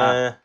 [0.00, 0.36] 嗯，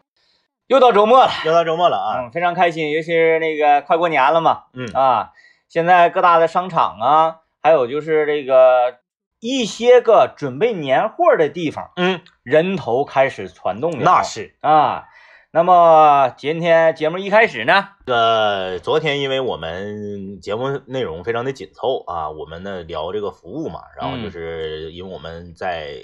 [0.68, 4.88] 又到周末了，又到周末了啊，嗯，非常开心，尤其是那个快过年了嘛，嗯。
[4.94, 5.32] 啊，
[5.68, 9.00] 现在各大的商场啊，还有就是这个
[9.40, 14.56] 一些个准备年货的地方，嗯，人头开始攒动了，那是。
[14.62, 15.06] 啊。
[15.52, 25.96] 那么今天节目一开始呢，呃，昨天因为我们节目内容非常的紧凑啊，我们呢聊这个服务嘛，然后就是因为我们在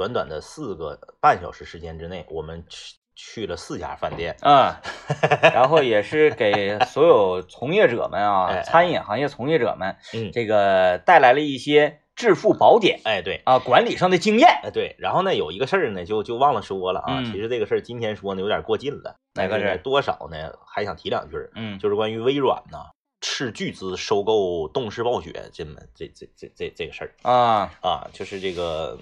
[0.00, 4.74] 短短的四个半小时时间之内，我们去去了四家饭店，嗯，
[5.52, 13.42] 然后也是给所有从业者们啊，哎餐饮行业从业者们，嗯，这个带来了一些致富宝典哎对。
[13.44, 14.48] 啊，管理上的经验。
[14.62, 17.18] 哎，对，然后呢，有一个事儿呢，就就忘了说了啊。
[17.18, 19.16] 嗯其实这个事儿今天说呢，有点过劲了。
[19.34, 22.78] 哪个多少呢，还想提两句儿，嗯就是关于微软呢
[23.20, 28.98] 斥巨资收购动视暴雪这么这这这这这个事儿啊，啊，就是这个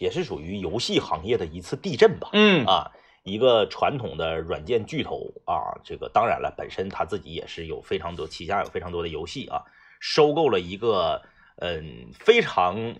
[0.00, 2.30] 也是属于游戏行业的一次地震吧。
[2.32, 2.90] 嗯啊，
[3.22, 9.62] 一个传统的软件巨头啊，这个当然了，本身他自己也是有非常多旗下有非常多的游戏啊，
[10.00, 11.20] 收购了一个
[11.56, 12.94] 嗯非常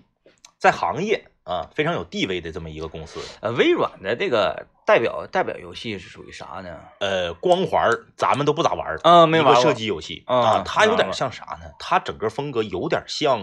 [0.58, 3.18] 在行业啊非常有地位的这么一个公司。
[3.40, 6.78] 呃，微软的这个代表代表游戏是属于啥呢？
[6.98, 11.72] 呃，光环儿咱们都不咋玩儿，啊，没玩过一个射击游戏嗯啊，它有点像啥呢？
[11.78, 13.40] 它整个风格有点像，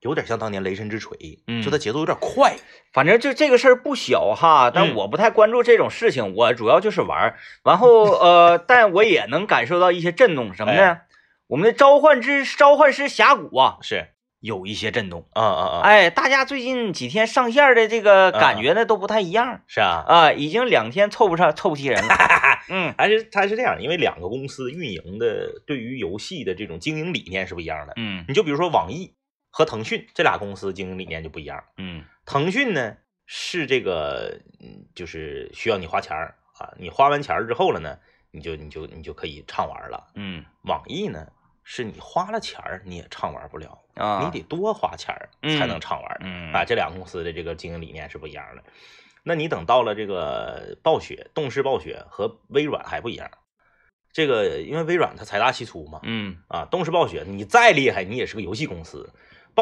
[0.00, 2.56] 有点像当年雷神之锤，嗯就它节奏有点快。
[2.92, 7.38] 反正就这个事儿不小哈，但嗯我不太关注这种事情，我主要就是玩儿。
[7.64, 10.82] 然后呃， 但我也能感受到一些震动，什么呢？
[10.82, 11.00] 哎
[11.48, 15.26] 我们的召唤之召唤师峡谷啊，是有一些震动。
[15.32, 22.14] 啊啊啊，哎，大家最近几天上线的这个感觉呢都不太一样是啊，啊，已经两天凑不上凑不齐人了。
[22.68, 27.94] 嗯还是它是这样，因为两个公司运营的对于游戏的这种经营理念是不一样的。
[27.96, 29.14] 嗯你就比如说网易
[29.58, 31.64] 和腾讯这俩公司经营理念就不一样。
[31.78, 37.98] 嗯腾讯呢是这个，嗯，就是需要你花钱儿啊，你花完钱儿之后了呢，
[38.30, 40.12] 你就你就你就可以畅玩了。
[40.14, 41.26] 嗯网易呢
[41.64, 46.18] 是你花了钱儿你也畅玩不了，啊，你得多花钱儿才能畅玩。
[46.20, 48.62] 嗯啊，这两个公司的这个经营理念是不一样的。
[49.24, 53.28] 那你等到了这个暴雪、动视暴雪和微软还不一样。
[54.12, 59.12] 这个因为微软它财大气粗嘛，嗯啊，动视暴雪你再厉害，你也是个游戏公司。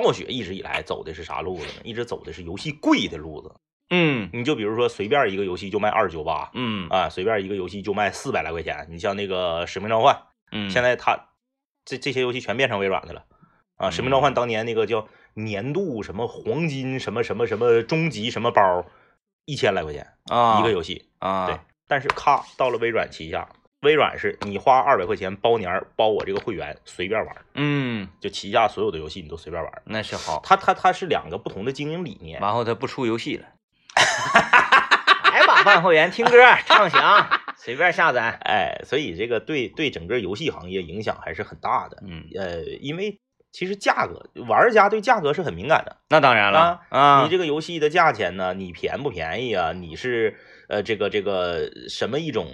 [0.01, 1.81] 暴雪一直以来走的是啥路子呢？
[1.85, 3.55] 一直走的是游戏贵的路子。
[3.89, 8.87] 嗯你就比如说随便一个游戏就卖二九八嗯啊，随便一个游戏就卖四百来块钱。
[8.91, 10.15] 你像那个《使命召唤》，
[10.53, 11.29] 嗯，现在它
[11.85, 13.25] 这这些游戏全变成微软的了
[13.77, 13.89] 啊！
[13.91, 18.85] 《使命召唤》当年那个叫年度什么黄金什么什么什么终极什么包，
[19.45, 21.59] 一千来块钱啊一个游戏，啊对。
[21.89, 23.49] 但是咔到了微软旗下，
[23.83, 29.73] 微软是你花二百块钱包年儿包我这个会员，随便玩，嗯，就旗下所有的游戏你都随便玩。
[29.85, 30.41] 那是好。
[30.43, 32.41] 它它它是两个不同的经营理念。
[32.41, 33.47] 然后它不出游戏了，
[35.33, 36.33] 来吧，办会员听歌
[36.65, 37.29] 畅享，
[37.59, 38.39] 随便下载。
[38.45, 42.03] 哎，所以这个对对整个游戏行业影响还是很大的。
[42.07, 43.21] 嗯，呃，因为
[43.53, 45.99] 其实价格，玩家对价格是很敏感的。
[46.09, 49.73] 那当然了啊，你这个游戏的价钱呢，你便不便宜啊？
[49.73, 50.37] 你是
[50.69, 52.49] 呃这个这个什么一种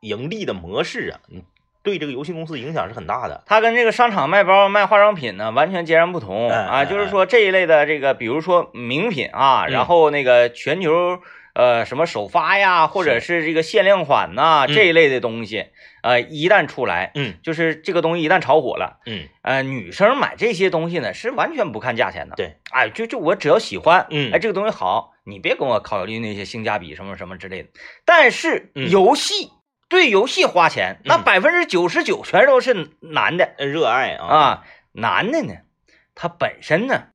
[0.00, 1.20] 盈利的模式啊？
[1.28, 1.44] 你
[1.82, 3.42] 对这个游戏公司影响是很大的。
[3.46, 6.68] 它跟这个商场卖包卖化妆品呢完全截然不同哎啊。
[6.70, 11.20] 哎就是说这一类的这个，比如说名品啊，嗯然后那个全球
[11.54, 15.66] 呃什么首发呀，或者是这个限量款呐嗯这一类的东西，
[16.02, 22.36] 呃，一旦出来，嗯就是这个东西一旦炒火了，嗯呃，女生买这些东西呢是完全不看价钱的。
[22.36, 27.70] 对，哎，就就我只要喜欢，嗯哎，这个东西好，你别跟我考虑那些性价比什么什么之类的。
[28.04, 29.50] 但是嗯游戏、
[29.90, 35.54] 对游戏花钱，那嗯百分之九十九全都是男的呃热爱啊啊，男的呢，
[36.14, 37.08] 他本身呢，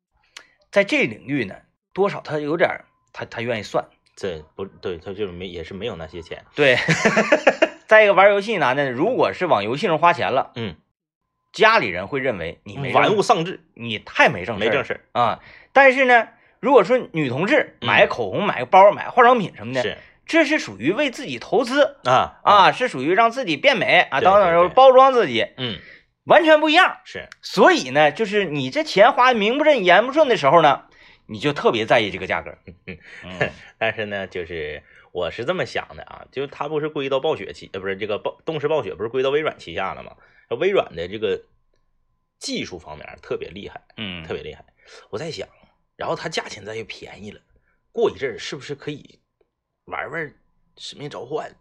[0.69, 1.56] 在这领域呢，
[1.94, 2.81] 多少他有点，
[3.14, 3.85] 他他愿意算。
[4.16, 6.44] 这不对，他就是没也是没有那些钱。
[6.53, 6.78] 对，
[7.88, 10.75] 再一个玩游戏男的，如果是往游戏上花钱了，嗯，
[11.52, 15.06] 家里人会认为你没玩物丧志，你太没正事没正事。
[15.14, 15.40] 啊。
[15.74, 16.30] 但是呢，
[16.62, 25.79] 如果说女同志嗯买个口红、买个包、买个化妆品什么的，是这是属于为自己投资啊，啊，是属于让自己变美啊，对等等包装自己，嗯，
[26.25, 26.97] 完全不一样。
[27.05, 30.85] 是所以呢，就是你这钱花得名不正言不顺的时候呢，
[31.27, 32.57] 你就特别在意这个价格。
[32.87, 34.81] 嗯嗯 但是呢，就是
[35.11, 40.16] 我是这么想的啊，就是它不是归到暴雪旗，呃，不是这个暴动视暴雪不是归到微软旗下了吗？
[40.59, 41.43] 微软的这个
[42.39, 44.63] 技术方面特别厉害，嗯，特别厉害。
[45.09, 45.47] 我在想，
[45.95, 47.41] 然后它价钱再又便宜了，
[47.91, 49.19] 过一阵儿是不是可以
[49.85, 50.34] 玩玩
[50.78, 51.52] 使命召唤？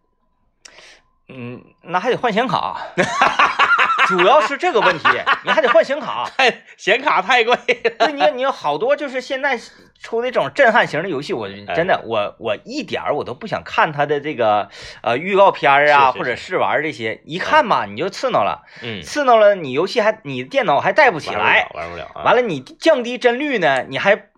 [1.29, 2.77] 嗯，那还得换显卡，
[4.09, 5.09] 主要是这个问题，
[5.45, 6.29] 你还得换显卡。
[6.37, 7.91] 太显卡太贵了。
[7.99, 9.59] 对，你你有好多就是现在
[9.99, 14.69] 出的这种震撼型的游戏，我哎真的我我一点儿我都不想看它的这个
[15.03, 22.23] 呃预告片啊，是是或者试玩这些，一看吧你就刺挠了，嗯，刺挠了你游戏还你电脑还带不起玩不来了，，玩不了啊。
[22.25, 24.31] 完了你降低帧率呢，你还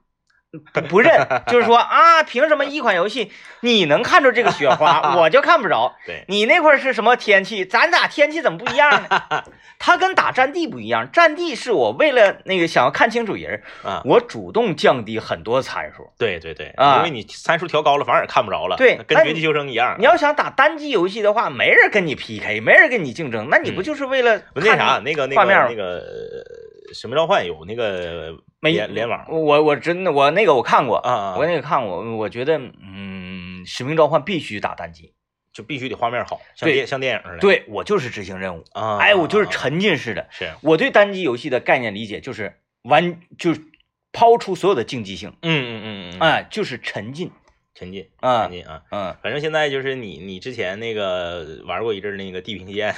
[0.73, 5.95] 不不认，就是说 啊，凭什么一款游戏你能看着这个雪花，我就看不着？
[6.07, 7.65] 对，你那块是什么天气？
[7.65, 9.45] 咱俩天气怎么不一样呢？
[9.79, 16.11] 它跟打战地不一样，战地是我为了那个想要看清楚人，啊，我主动降低很多参数。
[16.17, 18.77] 对对对，啊因为你参数调高了，反而看不着了。
[18.77, 19.97] 对跟绝地求生一样。
[19.99, 35.13] 你要想打单机游戏的话，没人跟你 PK，没人跟你竞争，那你不嗯就是为了看啥那个那画面个那个呃使命召唤有那个没联联网我我真的我那个我看过啊啊，我那个看过，我觉得嗯，使命召唤必须打单机。
[35.53, 37.39] 就必须得画面好，像电像电影似的。
[37.39, 40.27] 对我就是执行任务，啊，哎，我就是啊沉浸式的。
[40.31, 43.63] 是，我对单机游戏的概念理解就是完，就是
[44.13, 47.31] 抛出所有的竞技性，嗯嗯嗯嗯，哎，就是沉浸，
[47.75, 52.95] 沉浸啊沉浸啊，嗯反正现在就是你你之前那个玩过一阵那个地平线，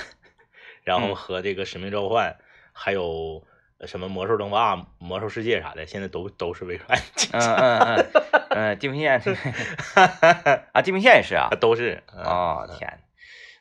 [0.83, 2.39] 然后嗯和这个使命召唤，
[2.73, 3.45] 还有
[3.87, 6.99] 什么魔兽争霸、魔兽世界啥的，现在都都是微软
[7.33, 8.07] 嗯嗯嗯
[8.51, 9.21] 嗯，地平线
[10.73, 12.99] 啊，地平线也是啊，都是啊，哦天，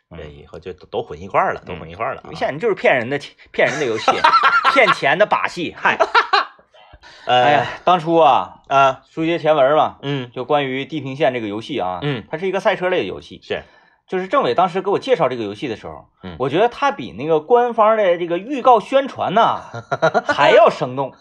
[0.10, 2.24] 嗯对，以后就都都混一块儿了，都混一块儿了啊。
[2.24, 3.20] 地平线就是骗人的
[3.52, 4.12] 骗人的游戏，
[4.74, 5.98] 骗钱的把戏，嗨，
[7.28, 13.62] 哎呃呀，当初啊，啊，书接前文嘛，嗯就关于地平线这个游戏啊，嗯，它是一个赛车类的游戏，是，
[14.08, 19.62] 就是政委当时给我介绍这个游戏的时候，嗯我觉得它比那个官方的这个预告宣传呐
[20.28, 21.14] 还要生动。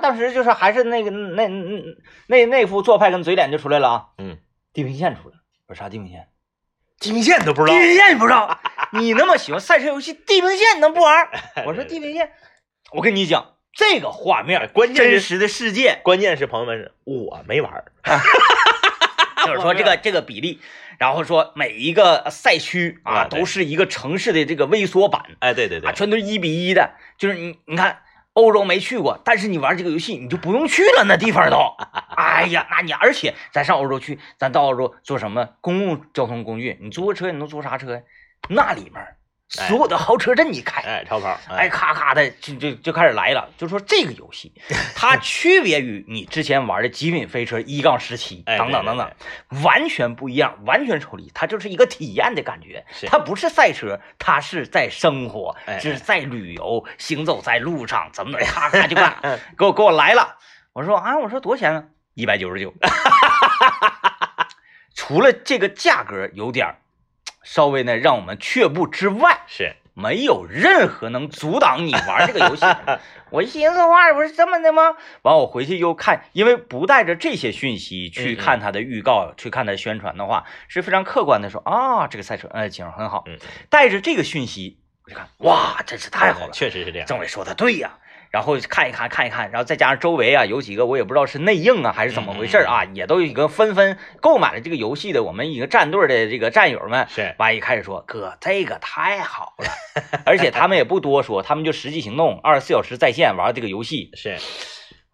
[0.00, 1.82] 当时就是还是那个那那
[2.28, 4.04] 那那副做派跟嘴脸就出来了啊。
[4.18, 4.38] 嗯，
[4.72, 6.28] 地平线出来了，我说啥地平线？
[6.98, 8.58] 地平线你都不知道，地平线你不知道？
[8.92, 11.28] 你那么喜欢赛车游戏，地平线你能不玩？
[11.66, 12.32] 我说地平线，
[12.92, 17.92] 我跟你讲，这个画面，关键真实的世界，关键是朋友们我没玩儿，
[19.44, 20.60] 就是说这个这个比例，
[20.98, 25.22] 然后说每一个赛区啊啊都是一个城市的这个微缩版。
[25.40, 28.00] 哎，对对对啊，，全都是一比一的，就是你你看
[28.32, 31.56] 欧洲没去过，但是你玩这个游戏你就不用去了，那地方都，
[32.16, 38.00] 哎呀，那你而且咱上欧洲去，咱到欧洲坐什么公共交通工具，你租个车你能租啥车呀？
[38.48, 39.16] 那里面
[39.48, 43.48] 所有的豪车任你开，哎，超跑，哎，，咔咔的就就就开始来了。
[43.56, 44.52] 就说这个游戏，
[44.96, 52.84] 它区别于你之前玩的《极品飞车一杠十七》哎等等等等，完全不一样，完全抽离，它就是一个体验的感觉。
[52.90, 59.16] 是它不是赛车，它是在生活，是在旅游，行走在路上，怎么怎么，咔咔就干，
[59.56, 60.36] 给我给我来了。
[60.72, 61.84] 我说啊，我说多少钱呢？
[62.14, 62.74] 一百九十九。
[64.94, 66.76] 除了这个价格有点儿
[67.46, 72.66] 稍微呢让我们却步之外，是，没有任何能阻挡你玩这个游戏。
[73.30, 74.96] 我一寻思，话，不是这么的吗？
[75.22, 83.22] 完，我回去又看，因为不带着这些讯息去看它的预告，去看它宣传的话，是非常客观的说啊，这个赛车，呃，景很好。
[83.26, 83.38] 嗯，
[83.70, 86.52] 带着这个讯息，我就看，哇，真是太好了。
[86.52, 87.98] 确实是这样，政委说的对呀、
[88.36, 99.64] 然后看一看看一看，然后再加上周围啊有几个我也不知道是内应啊还是怎么回事啊，也都已经纷纷购买了这个游戏的我们一个战队的这个战友们，是，完一开始说哥这个太好了，
[100.26, 104.10] 而且他们也不多说，他们就实际行动，二十四小时在线玩这个游戏。
[104.20, 104.36] 是，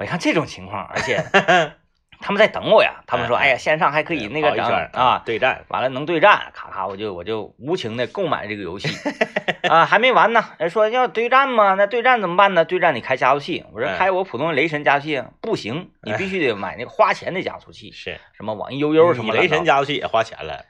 [0.00, 1.24] 我一看这种情况，而且
[2.22, 8.88] 他们在等我呀，他们说嗯哎呀线上还可以那个整跑一圈儿啊，对战，完了能对战，咔咔我就我就无情的购买这个游戏。
[9.68, 11.74] 啊，还没完呢，人说要对战吗？
[11.76, 12.64] 那对战怎么办呢？
[12.64, 13.98] 对战你开加速器，我说哎。
[13.98, 20.64] 开我普通的雷神加速器不行，你必须得买那个花钱的加速器，是，什么网易悠悠什么雷神加加速器也花钱了，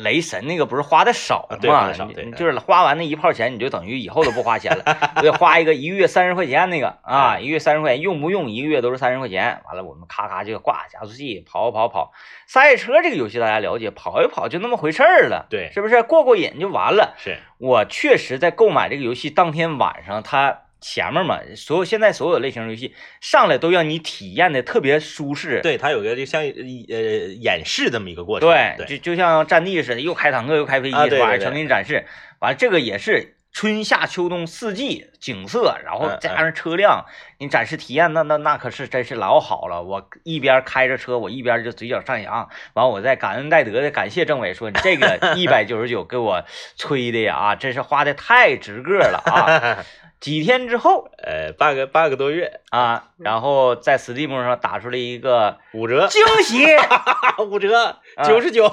[0.00, 4.84] 雷神那个不是花的少啊对花嘛得少对你你就是花完那一炮钱，你就等于以后都不花钱了，
[5.20, 9.60] 得花一个一个月三十块钱那个 啊，一个月三十块钱，用不用一个月都是三十块钱。
[9.66, 12.12] 完了我们咔咔就挂加速器跑跑跑，
[12.46, 17.14] 赛车这个游戏大家了解，跑一跑就那么回事儿了，对是不是过过瘾就完了？
[17.18, 26.98] 是，我确实在购买这个游戏当天晚上，它前面嘛，所有现在所有类型游戏上来都让你体验的特别舒适，对，它有个就像呃
[27.40, 31.38] 演示这么一个过程，对，对，就就像战地似的，又开坦克又开飞机，啊对是吧？
[31.38, 32.04] 全给你展示。
[32.40, 37.06] 完了，这个也是春夏秋冬四季景色，然后嗯加上车辆，
[37.38, 39.82] 你展示体验，那那那可是真是老好了。
[39.82, 42.48] 我一边开着车，我一边就嘴角上扬。
[42.74, 46.42] 完，我再感恩戴德的感谢政委说，你这个一百九十九给我
[46.76, 49.84] 吹的呀，啊，真是花的太值个了啊！
[50.22, 56.64] 几天之后呃，半个半个多月，啊，然后在 Steam 上打出了一个五折，惊喜。
[57.44, 58.72] 五折，啊九十九，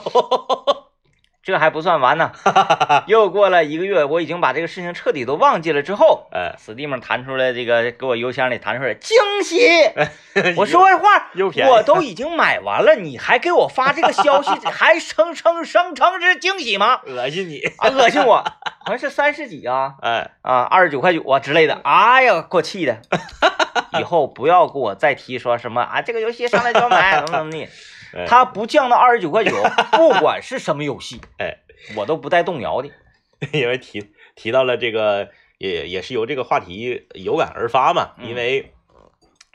[1.41, 2.31] 这还不算完呢，
[3.07, 5.81] 又过了一个月，我已经把这个事情彻底都忘记了。
[5.81, 9.67] 之后哎，，Steam 弹出来这个给我邮箱里弹出来惊喜，
[10.57, 11.31] 我说实话，
[11.69, 17.01] 我都已经买完了，你还给我发这个消息， 还声称声称是惊喜吗？
[17.07, 18.43] 恶心你，啊，恶心我，
[18.85, 23.01] 好像是三十几啊 哎，啊，二十九块九啊之类的，哎呀，给我气的。
[23.97, 27.67] 以后不要给我再提说什么啊，这个游戏上来就要买，怎么怎么地。
[28.13, 29.51] 哎它不降到二十九块九，
[29.93, 31.57] 不管是什么游戏，哎，
[31.95, 32.89] 我都不带动摇的。
[33.53, 38.73] 因为提提到了这个，也也是由这个话题有感而发嘛，嗯因为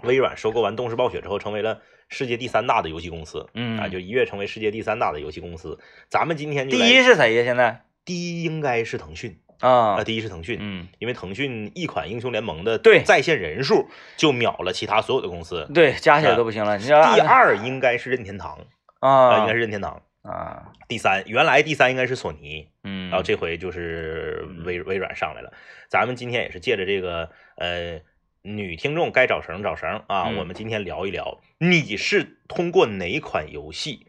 [0.02, 5.78] 微软收购完动视暴雪之后，成为了世界第三大的游戏公司，嗯啊，就一跃成为世界第三大的游戏公司。
[6.08, 7.44] 咱们今天就第一是谁呀？
[7.44, 15.68] 现在第一应该是腾讯啊啊，，第一是腾讯，嗯，因为腾讯一款英雄联盟的对在线人数就秒了其他所有的公司。
[15.72, 16.76] 对，加起来都不行了。
[16.76, 18.58] 你知道第二应该是任天堂
[19.00, 20.02] 啊，啊，应该是任天堂。
[20.22, 25.52] 啊，第三，原来第三应该是索尼，嗯，然后这回就是微微软上来了。
[25.90, 28.00] 咱们今天也是借着这个呃
[28.40, 34.06] 女听众该找绳找绳啊，嗯我们今天聊一聊，你是通过哪款游戏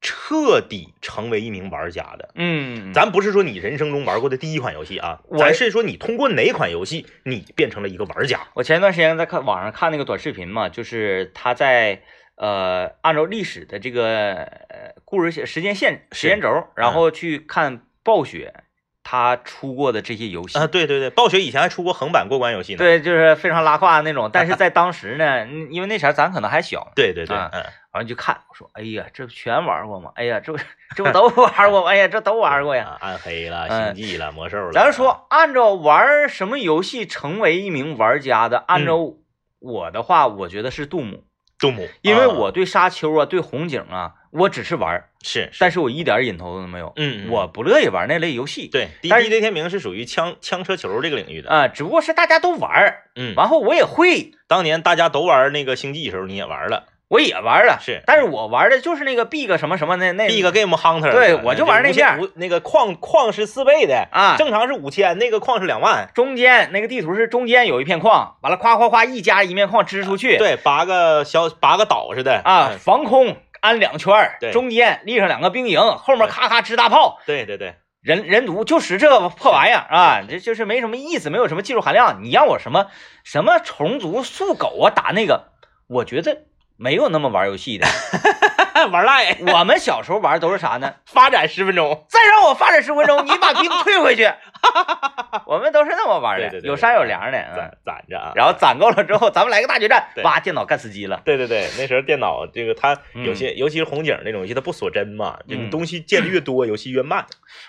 [0.00, 2.28] 彻底成为一名玩家的？
[2.34, 8.40] 嗯，咱不是说你人生中玩过的第一款游戏啊，我咱是说你通过哪款游戏你变成了一个玩家。
[8.54, 12.02] 我前一段时间在看网上看那个短视频嘛，就是他在
[12.36, 18.52] 呃按照历史的这个呃故事线时间线时间轴，然后去看暴雪
[19.02, 22.78] 他出过的这些游戏啊，对对对，暴雪以前还出过横版过关游戏呢。
[22.78, 24.28] 对，就是非常拉胯的那种。
[24.32, 27.36] 但是在当时呢，嗯因为那前儿咱可能还小，对 对对，
[27.96, 30.12] 完了就看，我说，哎呀，这不全玩过吗？
[30.16, 30.58] 哎呀，这不
[30.94, 31.88] 这不都玩过吗？
[31.88, 32.98] 哎呀，这都玩过呀。
[33.00, 34.72] 啊，暗黑了，嗯星际了，魔兽了。
[34.72, 38.98] 咱说，按照玩什么游戏成为一名玩家的，按照
[39.60, 41.24] 我的话，我觉得是杜牧，
[41.58, 48.68] 杜牧，因为啊我对沙丘啊，对红警啊，我只是玩，是，但是我一点瘾头都没有，嗯，嗯我不乐意玩那类游戏。
[48.68, 51.48] 对但是 D 天明是属于枪枪车球这个领域的。
[51.48, 61.12] 啊，只不过是大家都玩，嗯，然后我也会，当年大家都玩那个星际的时候，你也玩了我也玩了，是但是我玩的就是那个 Big 什么什么那那，Big Game Hunter。
[61.12, 66.10] 对我就玩那无限面无那个矿矿是四倍的，啊，正常是五千，那个矿是两万。
[66.14, 82.24] 中间那个地图是中间有一片矿，完了夸夸夸一家一面矿支出去，对，八个小八个岛似的啊，嗯防空安两圈对中间立上两个兵营，后面咔咔支大炮，对对对，人人毒就使这个破玩意儿啊，这就是没什么意思，没有什么技术含量。
[82.24, 82.86] 你让我什么
[83.22, 85.52] 什么虫族速狗啊打那个，
[85.88, 86.38] 我觉得
[86.76, 87.86] 没有那么玩游戏的。
[88.92, 90.94] 玩赖， 我们小时候玩都是啥呢？
[91.06, 92.04] 发展十分钟。
[92.08, 94.30] 再让我发展十分钟，你把兵退回去。
[95.46, 97.38] 我们都是那么玩的，对对对有商有量的。
[97.38, 98.32] 嗯攒攒着啊。
[98.34, 101.20] 然后攒够了之后，咱们来个大决战，对哇，电脑干死机了。
[101.24, 107.24] 对对对，那时候电脑这个它嗯有些，尤其是红警那种游戏，它不锁帧嘛，就你嗯东西建的越多，游戏越慢。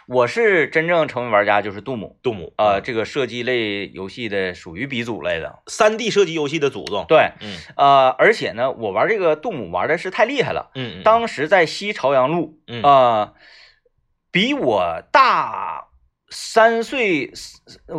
[0.07, 5.59] 我是真正成为玩家就是杜牧，杜牧呃，，这个射击类游戏的属于鼻祖类的。
[5.67, 7.05] 三 D 射击游戏的祖宗。
[7.07, 10.71] 对，嗯呃，而且呢，我玩这个杜牧玩的是太厉害了。
[10.75, 13.33] 嗯，嗯当时在西朝阳路，嗯呃，
[14.31, 15.87] 比我大
[16.29, 17.31] 三岁，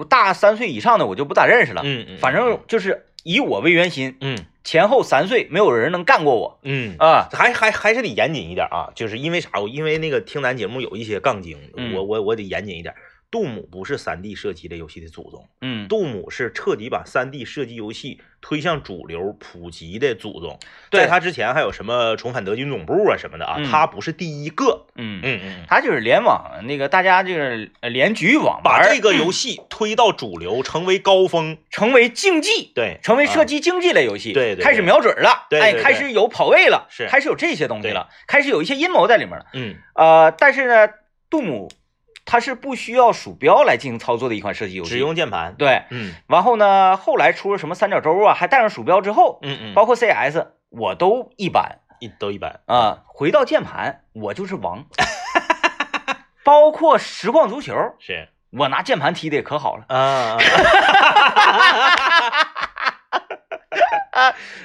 [0.09, 1.83] 大三岁以上的我就不咋认识了。
[1.85, 7.29] 嗯嗯，反正就是以我为圆心，嗯前后三岁没有人能干过我嗯啊。
[7.33, 9.49] 还还还是得严谨一点啊，就是因为啥？
[9.61, 12.95] 我因为那个听咱节目有一些杠精，嗯我我我得严谨一点。
[13.31, 20.59] 杜姆不是三 D 射击类游戏的祖宗，嗯，杜姆是彻底把三 D 射击游戏推向主流普及的祖宗。
[20.89, 24.87] 对在他之前还有什么重返德军总部啊什么的啊，嗯他不是第一个。
[24.95, 31.59] 嗯嗯嗯，他就是联网那个大家就是呃联局网把这个游戏推到主流，成为高峰。
[31.71, 33.49] 成为竞技，对，成为射击。
[33.49, 39.47] 击竞技类游戏，对对对开始瞄准了，哎，对对对开始有跑位了，是开始有这些东西了，开始有一些阴谋在里面了。
[39.55, 40.93] 嗯呃，但是呢，
[41.31, 41.71] 杜姆
[42.31, 45.55] 它是不需要鼠标来进行操作的一款射击游戏，只用键盘。
[45.55, 45.85] 对。
[45.89, 52.61] 嗯然后呢，后来出了什么三角洲啊，还带上鼠标之后，嗯嗯，包括 CS 我都一般一都一般。
[52.67, 54.85] 啊、回到键盘，我就是王。
[56.45, 59.85] 包括实况足球，是我拿键盘踢的也可好了。
[59.89, 60.37] 啊，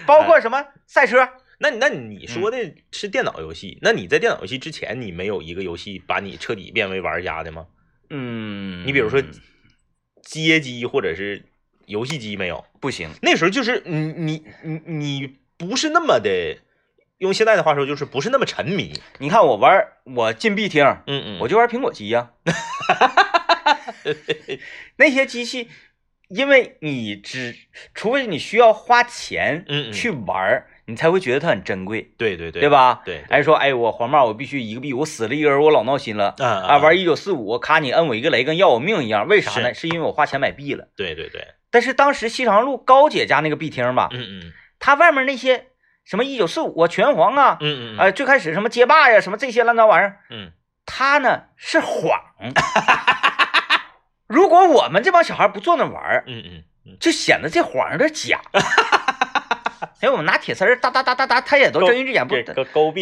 [0.05, 1.29] 包括什么赛车，
[1.59, 2.57] 那那你说的
[2.91, 7.67] 是电脑游戏，那你在电脑游戏之前，你没有一个游戏把你彻底变为玩家的吗？
[8.09, 9.21] 嗯，你比如说
[10.21, 11.43] 街机或者是
[11.85, 12.65] 游戏机没有？
[12.79, 16.57] 不行，那时候就是你你你你不是那么的，
[17.19, 18.93] 用现在的话说就是不是那么沉迷。
[19.19, 22.33] 你看我玩，我进 B 厅，嗯嗯，我就玩苹果机呀、
[24.97, 25.69] 那些机器，
[26.27, 27.55] 因为你只
[27.93, 32.69] 除非你需要花钱去玩儿，你才会觉得它很珍贵，对对对，对？
[32.69, 33.01] 吧？
[33.05, 36.35] 对，哎，说哎，我黄帽我必须一个币，我死了一个人，我老闹心了。
[36.39, 39.73] 啊啊，玩一九四五，咔你摁我一个雷，跟要我命一样，为啥呢？
[39.73, 40.87] 是因为我花钱买币了。
[40.95, 45.67] 对对对，但是当时西长路高姐家那个币厅吧，嗯嗯它外面那些
[46.03, 50.51] 什么一九四五啊、拳皇啊，嗯嗯，呃，最开始什么街霸呀、什么这些乱糟玩意儿，嗯，
[50.85, 52.19] 它呢是晃。
[54.27, 58.41] 如果我们这帮小孩不坐那玩儿，嗯嗯嗯，就显得这晃有点假。
[60.03, 62.35] 哎，我们拿铁丝儿哒哒哒哒哒，他也都睁一只眼不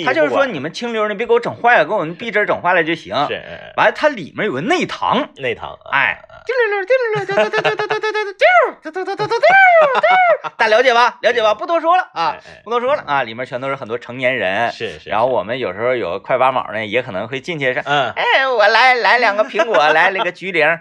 [0.06, 3.16] 他就是说你们清溜的，别给我整坏了，给我们壁纸整坏了就行。
[3.28, 11.18] 是嗯完了，它里面有个内堂，内堂，啊哎，丢溜溜丢溜丢丢丢丢丢丢丢丢丢丢丢丢丢，大家了解吧？
[11.22, 11.56] 了解吧？
[11.56, 14.72] 不多说了啊，不多说了啊，里面全都是很多成年人。
[14.72, 17.82] 是是，然后我们有时候有个快八毛呢，也可能会进去是。
[17.86, 20.80] 嗯，哎，我来来两个苹果，来了个橘铃啊。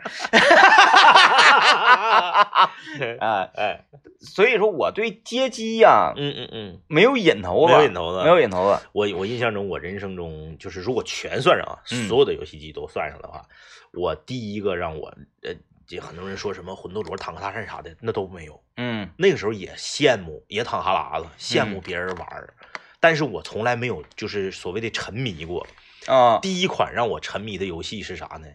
[3.20, 3.84] 哎，
[4.20, 8.80] 所以说我对街机呀嗯嗯嗯，没有瘾头没，有瘾头子，没有瘾头子。
[8.92, 12.08] 我我印象中，我人生中就是如果全算上啊，嗯。
[12.08, 13.46] 所有的游戏机都算上的话，
[13.92, 15.08] 我第一个让我
[15.42, 15.54] 呃，
[15.86, 18.62] 这很多人说什么魂斗罗、坦克大战啥的，那都没有。
[18.76, 19.08] 嗯。
[19.16, 22.54] 那个时候也羡慕，也淌哈喇子，羡慕别人玩儿，
[23.00, 25.66] 但是我从来没有就是所谓的沉迷过。
[26.06, 26.38] 啊。
[26.40, 28.46] 第一款让我沉迷的游戏是啥呢？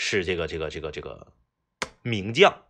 [0.00, 1.26] 是这个这个这个这个
[2.08, 2.62] 名将。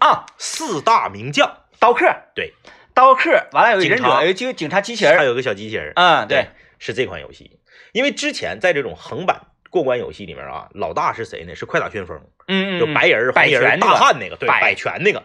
[0.00, 2.06] 啊，四大名将，刀客。
[2.34, 2.54] 对，
[2.94, 4.20] 刀客，完了有忍警察。
[4.20, 5.16] 者，有警警察机器人。
[5.16, 6.48] 还有个小机器人，嗯，对，
[6.78, 7.60] 是这款游戏。
[7.92, 11.54] 因为之前在这种横版过关游戏里面啊，老大是谁呢？
[11.54, 14.60] 是快打旋风，嗯嗯，就白人儿、百红人大汉那个，对，摆。
[14.60, 15.22] 摆拳那个，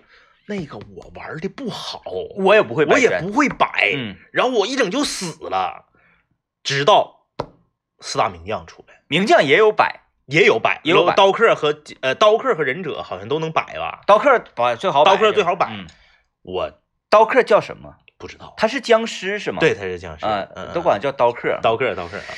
[0.47, 2.03] 那个我玩的不好，
[2.35, 5.85] 我也不会摆我也不会摆，嗯，然后我一整就死了，
[6.61, 7.27] 直到
[8.01, 9.01] 四大名将出来。
[9.07, 11.15] 名将也有摆，也有摆，也有摆。
[11.15, 14.01] 刀客和呃刀客和忍者好像都能摆吧？
[14.05, 15.67] 刀客摆最好摆，刀客最好摆。
[15.71, 15.87] 嗯，
[16.43, 16.71] 我
[17.09, 17.95] 刀客叫什么？
[18.19, 19.59] 不知道，他是僵尸是吗？
[19.59, 21.59] 对，他是僵尸，啊嗯，都管他叫刀客。
[21.61, 22.33] 刀客刀客啊，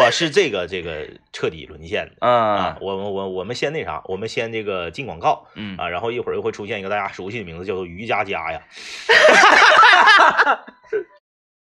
[0.00, 2.26] 我是这个这个彻底沦陷的。
[2.26, 2.76] 啊。
[2.76, 5.46] 嗯，我们我我们先那啥，我们先这个进广告。
[5.54, 5.76] 嗯。
[5.76, 8.62] 啊，然后一会儿又会出现一个大家熟悉的名字，叫做瑜伽家呀。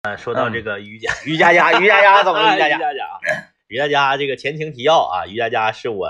[0.02, 2.54] 啊，说到这个瑜伽，于佳佳，于佳佳怎么了？
[2.54, 6.08] 瑜伽于佳佳， 家啊，瑜伽家这个前情提要啊，于大家是我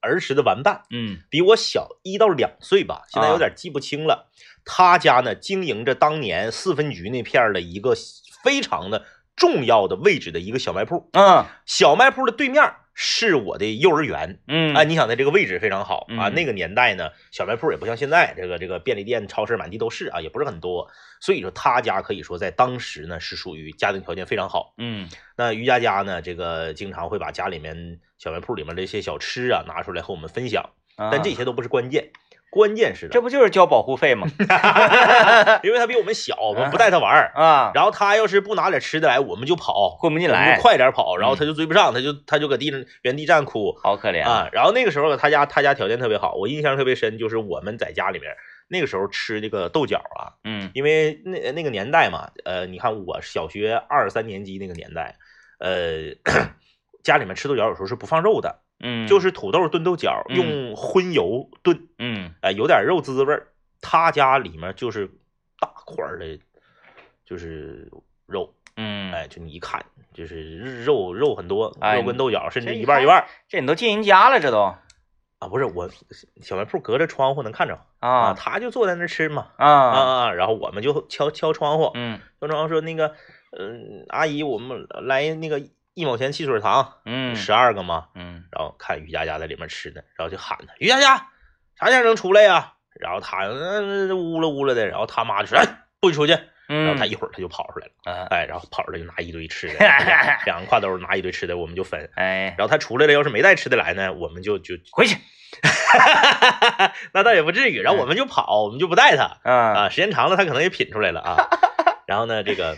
[0.00, 1.18] 儿时的玩伴，嗯。
[1.30, 4.30] 比我小一到两岁吧，现在有点记不清了。
[4.64, 7.94] 他家呢经营着当年四分局那片儿的一个
[8.44, 11.44] 非常的重要的位置的一个小卖铺，嗯。
[11.64, 12.62] 小卖铺的对面
[13.00, 14.40] 是我的幼儿园。
[14.48, 24.74] 嗯啊，你想在这个位置非常好啊，嗯那个年代呢，小卖铺也不像现在这个这个便利店、超市满地都是啊，也不是很多，所以说他家可以说在当时呢是属于家庭条件非常好。
[24.78, 32.10] 嗯那于佳佳呢，这个经常会把家里面小卖铺里面的一些小吃啊拿出来和我们分享，啊但这些都不是关键，
[32.50, 34.26] 关键是这不就是交保护费吗？
[35.62, 44.48] 因为他比我们小，我们不带他玩儿，啊，然后他要是不拿点吃的来，我们就跑，混不进来就，快点跑，然后嗯他就追不上，他就他就搁地上原地站哭好可怜啊。
[44.52, 48.34] 然后那个时候他家他家条件特别好，我印象特别深，就是我们在家里面
[48.68, 55.16] 那个时候吃那个豆角啊，嗯因为那那个年代嘛，呃，你看我小学二三年级那个年代，
[55.58, 56.14] 呃，
[57.04, 60.36] 家里面吃豆角有时候是不放肉的，嗯，就是土豆炖豆角，嗯。
[60.36, 62.34] 用荤油炖，嗯。
[62.42, 63.48] 哎，有点肉滋味儿。
[63.80, 65.08] 他家里面就是
[65.60, 66.38] 大块儿的，
[67.24, 67.88] 就是
[68.26, 74.58] 肉，嗯，哎，就你一看就是肉肉很多，哎肉跟豆角甚至一一半一半这你都进人家了，这都
[75.38, 75.46] 啊。
[75.48, 75.88] 不是我
[76.42, 79.68] 小卖铺隔着窗户能看着啊，啊他就坐在那儿吃嘛啊。
[79.68, 82.18] 啊啊，然后我们就敲敲窗户，嗯。
[82.40, 83.14] 敲窗户说那个，
[83.56, 85.62] 嗯、阿姨，我们来那个
[85.98, 88.06] 一毛钱汽水糖，嗯十二个嘛？
[88.14, 91.26] 嗯然后看于佳佳在里面吃呢，然后就喊他于佳佳，
[91.78, 92.74] 啥时候能出来呀？
[93.00, 95.64] 然后他嗯呜了呜了的，然后他妈就说哎
[96.00, 96.32] 不许出去，
[96.66, 102.08] 然后他嗯一会儿他就跑出来了，啊哎，然后跑出来就拿一堆吃的， 两两个挎兜拿一堆吃的，我们就分。
[102.14, 105.16] 哎，然后他出来了，要是没带吃的来呢，我们就就回去
[107.12, 111.48] 那倒也不至于，然后我们就跑，我们就不带他嗯啊，时间长了他可能也品出来了啊。
[112.06, 112.76] 然后呢，这个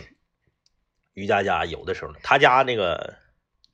[1.13, 3.15] 于佳佳有的时候呢，他家那个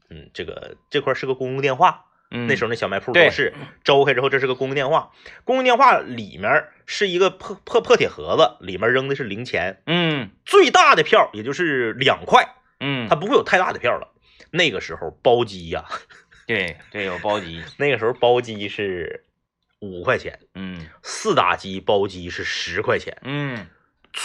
[0.09, 5.11] 嗯，这个这块是个公共电话，嗯那时候那小卖铺对都是周开之后，这是个公共电话。
[5.43, 14.13] 公共电话里面是一个破破破铁盒子，里面扔的是零钱，嗯最大的票也就是两块，嗯它不会有太大的票了。
[14.49, 15.85] 那个时候包机呀、
[16.45, 19.25] 对对有包机那个时候包机是
[19.79, 23.67] 五块钱，嗯四打机包机是十块钱，嗯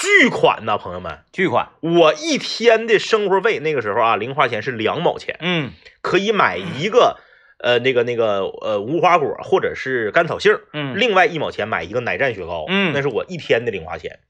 [0.00, 1.18] 巨款呐，朋友们！
[1.32, 1.68] 巨款。
[1.80, 5.72] 我一天的生活费那个时候啊，零花钱是两毛钱，嗯。
[6.00, 7.18] 可以买一个
[7.62, 10.58] 呃那个那个呃无花果或者是甘草杏。
[10.72, 10.98] 嗯。
[10.98, 12.92] 另外一毛钱买一个奶蘸雪糕，嗯。
[12.94, 14.20] 那是我一天的零花钱，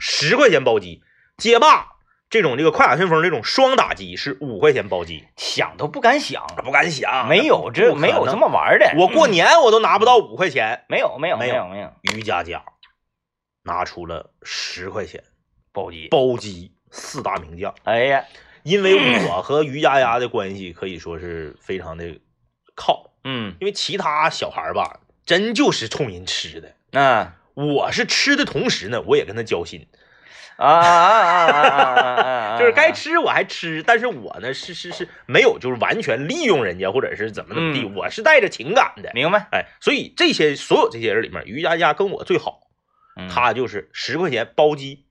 [0.00, 1.02] 十块钱包机，
[1.36, 1.86] 街霸
[2.28, 8.92] 这种这个快打旋风这种双打机是五块钱包机，想都不敢想，不敢想，没有这没有这么玩的。
[8.98, 9.30] 我过嗯。
[9.30, 11.54] 年我都拿不到五块钱，没有没有没有。
[11.54, 11.88] 有没有。
[12.16, 12.60] 于佳佳
[13.64, 15.22] 拿出了十块钱
[15.72, 16.08] 包机。
[16.08, 18.24] 包机四大名将，哎呀，
[18.62, 22.18] 因为我和于丫丫的关系可以说是非常的
[22.74, 27.00] 靠，嗯因为其他小孩儿吧，真就是冲人吃的。
[27.00, 29.86] 啊我是吃的同时呢，我也跟他交心，
[30.56, 32.22] 啊啊啊啊啊
[32.56, 32.58] 啊！
[32.58, 39.10] 就是该吃我还吃，但是我呢是是是没有就是完全利用人家或者是怎么怎么地，嗯我是带着情感的。
[39.14, 39.48] 明白。
[39.52, 42.71] 哎，所以这些所有这些人里面，于佳佳跟我最好，嗯
[43.30, 45.04] 他就是十块钱包机，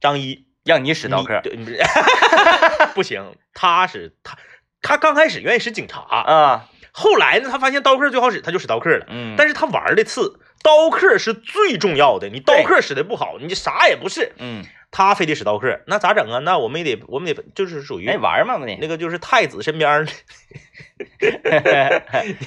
[0.00, 4.36] 张一让你使刀客对，不 不行，他是他，
[4.82, 9.06] 他刚开始愿意使警察，啊，后来呢，他发现刀客最好使，他就使刀客了。
[9.08, 14.32] 嗯，但是他玩的次，刀客是最重要的，你刀客使的不好，你啥也不是。
[14.38, 16.38] 嗯，他非得使刀客，那咋整啊？
[16.40, 20.06] 那我们也得，我们得就是属于哎玩嘛那个就是太子身边儿，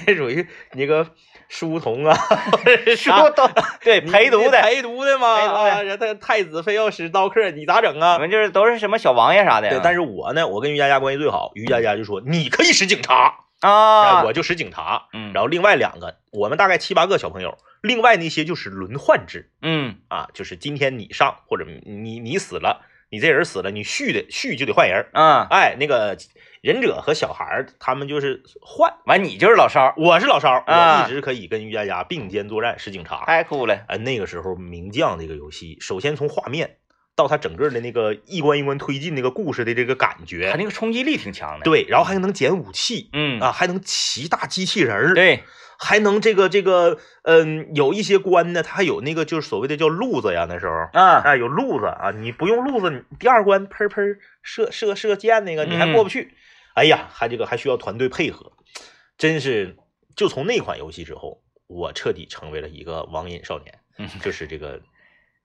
[0.06, 1.12] 那属于那个
[1.51, 2.15] 书童啊，
[2.95, 3.49] 书童。
[3.83, 5.59] 对你陪读的，陪读的嘛陪读的。
[5.59, 8.13] 啊，人他太子非要使刀客，你咋整啊。
[8.13, 8.19] 我？
[8.19, 9.69] 们就是都是什么小王爷啥的。
[9.69, 19.51] 对，但是我呢，我跟于佳佳关系最好，于佳佳就说你可以使警察，啊，我就使警察，嗯，然后另外两个，我们大概七八个小朋友，另外那些就是轮换制。
[19.61, 19.97] 嗯。
[20.07, 26.15] 啊，就是今天你上或者你你死了，你这人死了，你续的续就得换人，啊，哎，那个
[26.62, 33.24] 忍者和小孩儿他们就是换，完你就是老少，我是老烧，啊我一直可以跟于佳佳并肩作战，是警察。
[33.26, 33.80] 太酷了。
[33.88, 36.78] 哎，那个时候名将这个游戏，首先从画面
[37.15, 45.43] 到它整个的那个一关一关推进那个故事的这个感他觉，那个冲击力挺强的。，对，然后还能捡武器嗯啊，，还能骑大机器人儿，对，
[45.80, 50.74] 还能这个这个，嗯，有一些关呢，它还有那个就是所谓的叫路子呀，那时候。
[50.93, 52.12] 啊，哎，有路子啊！
[52.15, 56.36] 你不用路子，你第二关喷喷射射射箭那个，你还过不去。
[56.73, 58.51] 哎呀，还这个还需要团队配合，
[59.17, 59.77] 真是
[60.15, 64.81] 就从那款游戏之后，我彻底成为了一个网瘾少年，嗯就是这个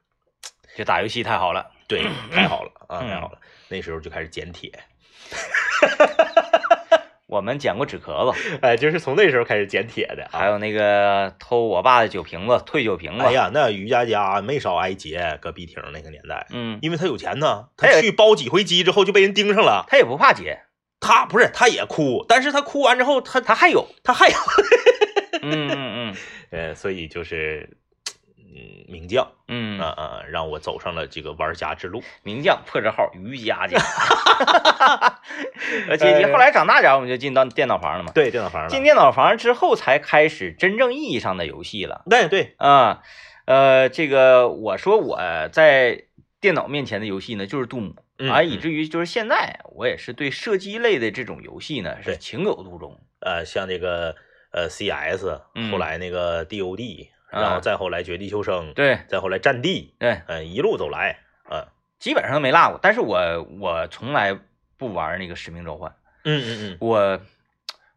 [0.77, 1.71] 这打游戏太好了。
[1.89, 3.39] 对， 太好了啊，嗯太好了！
[3.69, 4.73] 那时候就开始捡铁，
[7.27, 10.39] 我们捡过纸壳子，哎，就是从那时候开始捡铁的啊。
[10.39, 13.25] 还有那个偷我爸的酒瓶子、退酒瓶子。
[13.25, 19.85] 哎，呀，那于佳佳没少挨劫，搁碧亭那个年代，嗯，因为他有钱呢，他去包几回机之后就被人盯上了。
[19.89, 20.63] 他也不怕劫，
[21.01, 23.87] 他不是，他也哭，但是他哭完之后，他他还有。
[24.03, 24.37] 他还有，
[25.43, 26.15] 嗯嗯嗯
[26.51, 27.77] 呃，所以就是，
[28.39, 32.03] 嗯，名将，嗯嗯，啊啊，让我走上了这个玩家之路。
[32.23, 33.79] 名将破折号瑜伽家
[35.89, 38.13] 呃， 姐姐后来长大点儿，我们就进到电脑房了嘛。
[38.15, 38.69] 对，电脑房了。
[38.69, 42.03] 进电脑房之后，才开始真正意义上的游戏了。
[42.09, 43.03] 对对，啊，
[43.45, 45.19] 呃，这个我说我
[45.53, 46.05] 在
[46.41, 52.99] 电脑面前的游戏呢，就是杜姆嗯啊，以嗯至于就是现在我也是对射击类的这种游戏呢是情有独钟。
[53.21, 54.15] 呃，像这个
[54.53, 61.19] 呃 CS，嗯后来那个 DOD，啊然后再后来绝地求生，对再后来战地，对，呃，一路走来，
[61.51, 61.67] 嗯
[61.99, 62.79] 基本上没落过。
[62.83, 63.19] 但是我
[63.61, 64.39] 我从来
[64.77, 65.93] 不玩那个使命召唤，
[66.25, 67.21] 嗯嗯嗯，我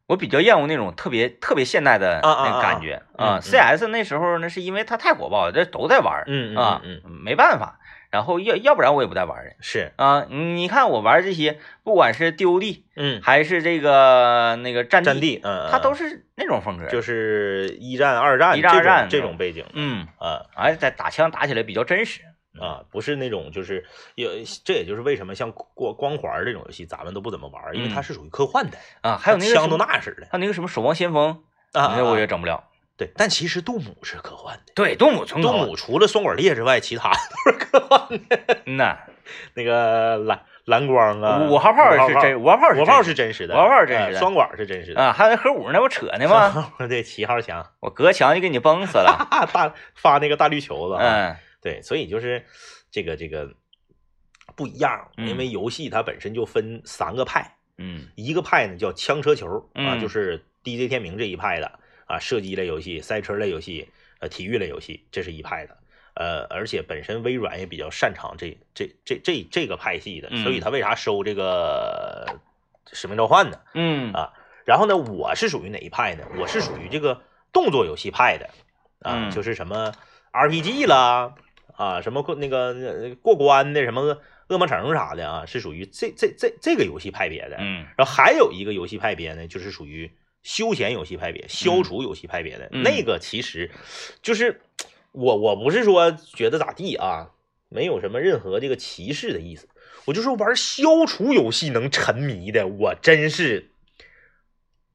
[0.08, 6.16] 我比较厌恶那种特别特别现代的那个感觉啊嗯嗯 CS 那时候呢，是因为它太火爆了，这都在玩
[6.58, 7.80] 啊嗯嗯，没办法。
[8.10, 10.26] 然后要要不然我也不带玩儿的是，啊。
[10.30, 22.22] 你看我玩这些，不管是 DOD 嗯，还是这个那个战战地，嗯，它都是是那种风格，就是一战、二战一战这种二战这种背景，嗯，啊哎，在打枪打起来比较真实。
[22.60, 24.30] 啊，不是那种就是有，
[24.66, 31.42] 这也就是为什么像光光环这种游戏咱们都不怎么玩，因为它嗯是属于科幻的，啊，还有那个枪都那似的还有那个什么守望先锋，
[31.72, 32.66] 啊，那我啊也整不了。
[33.00, 34.74] 对，但其实杜姆是科幻的。
[34.76, 38.58] 对，动物纯杜搞姆除了双管猎之外，其他都是科幻的。
[38.66, 38.98] 嗯呐，
[39.54, 45.02] 那个蓝蓝光啊，五号炮是真，五号炮是五号真是真实的，五号炮是真实的呃双管是真实的。
[45.02, 46.74] 啊，还有那核武那不扯呢吗？
[46.90, 49.28] 对，七号墙，我隔墙就给你崩死了。
[49.54, 51.30] 大发那个大绿球子啊。
[51.30, 52.46] 嗯对，所以就是
[52.92, 53.50] 这个这个
[54.56, 61.79] 不一样，嗯因为游戏它本身就分三个派，嗯一个派呢叫枪车球啊，嗯就是 DJ 天明这一派的
[62.10, 63.88] 啊，射击类游戏、赛车类游戏、
[64.20, 65.78] 呃体育类游戏，这是一派的。
[66.16, 72.26] 呃，而且本身微软也比较擅长这这这这这个派系的，嗯所以他为啥收这个
[72.92, 73.60] 使命召唤呢？
[73.76, 74.34] 嗯啊
[74.66, 76.26] 然后呢，我是属于哪一派呢？
[76.38, 77.22] 我是属于这个
[77.54, 78.50] 动作游戏派的
[79.02, 79.94] 啊，嗯就是什么
[80.34, 81.34] RPG 啦
[81.76, 84.02] 啊，什么过那个呃过关的什么
[84.50, 87.58] 恶魔城啥的啊，是属于这这这这个游戏派别的。
[87.60, 90.12] 嗯然后还有一个游戏派别呢，就是属于
[90.44, 92.70] 休闲游戏派别、消除游戏派别的。
[92.72, 93.72] 嗯那个其实
[94.22, 94.62] 就是
[95.12, 97.32] 我我不是说觉得咋地啊，
[97.68, 99.68] 没有什么任何这个歧视的意思。
[100.06, 103.72] 我就说玩消除游戏能沉迷的，我真是，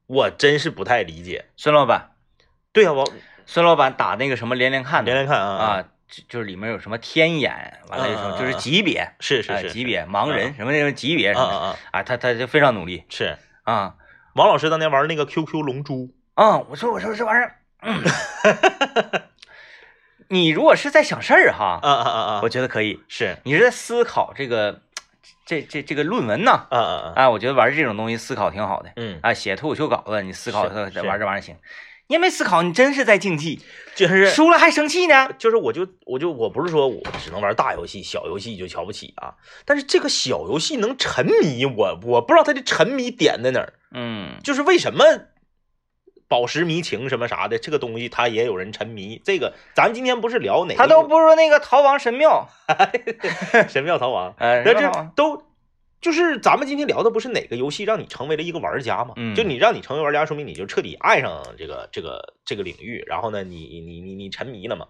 [0.07, 1.45] 我真是不太理解。
[1.55, 2.11] 孙老板，
[2.73, 3.09] 对啊、我
[3.45, 13.95] 孙老板打那个什么连连看的连连看啊啊，就就是里面有什么天眼，完了有什么就是级别，哎是是是级别盲人什么那种级别什么啊，他他就非常努力是啊
[14.35, 16.57] 王老师当年玩那个 QQ 龙珠，啊！
[16.57, 18.03] 我说我说这玩意儿，嗯，
[20.27, 23.01] 你如果是在想事儿哈，啊啊啊啊，我觉得可以。
[23.07, 24.81] 是你是在思考这个
[25.45, 26.51] 这这这个论文呢？
[26.51, 28.91] 啊啊啊，啊，我觉得玩这种东西思考挺好的。
[28.97, 31.55] 嗯，啊，写脱口秀稿子，你思考玩这玩意儿行。
[32.07, 33.61] 你也没思考，你真是在竞技，
[33.95, 35.29] 就是输了还生气呢。
[35.39, 39.33] 就是我就我就我不是说我只能玩大游戏，小游戏就瞧不起啊。
[39.65, 45.03] 但是这个小游戏能沉迷，我我不知道他的沉迷点在哪儿，嗯，就是为什么
[46.27, 49.21] 宝石迷情什么啥的这个东西，它也有人沉迷。
[49.23, 52.47] 这个咱今天不是聊哪个他都不如那个逃亡神庙，
[53.67, 55.43] 神庙逃亡，呃， 但是神庙逃亡都
[56.05, 59.15] 就是咱们今天聊的不是哪个游戏让你成为了一个玩家嘛？
[59.15, 64.85] 嗯就你让你成为玩家，说明你就彻底爱上这个这个这个领域，然后呢，你你你你沉迷了嘛？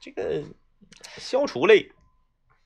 [0.00, 0.42] 这个
[1.16, 1.92] 消除类，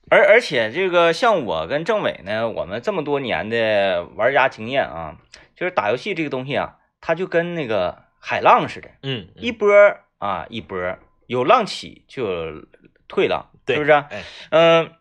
[0.09, 5.17] 而而且这个像我跟政委呢，我们这么多年的玩家经验啊，
[5.55, 9.69] 就是打游戏这个东西啊，它就跟那个海浪似的，嗯，一波
[10.17, 12.65] 啊一波，有浪起就有
[13.07, 13.91] 退浪，对是不是？
[13.91, 14.91] 哎，嗯、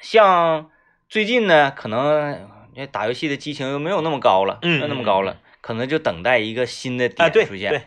[0.00, 0.70] 像
[1.08, 7.70] 最近呢，可能这打游戏的激情又没有那么高了，嗯没有那么高了，可能就等待一个新的点出现。
[7.70, 7.82] 对，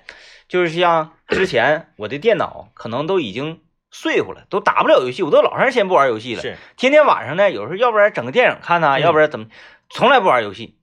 [0.47, 6.41] 就是像之前我的电脑可能都已经碎乎了，都打不了游戏，我都老长时间不玩游戏了。
[6.41, 9.47] 是，天天晚上呢，有时候要不然整个电影看呐、嗯要不然怎么，
[9.89, 10.77] 从来不玩游戏。